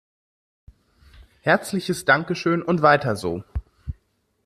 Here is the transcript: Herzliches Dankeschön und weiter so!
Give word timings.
Herzliches 1.41 2.05
Dankeschön 2.05 2.63
und 2.63 2.81
weiter 2.81 3.15
so! 3.15 3.43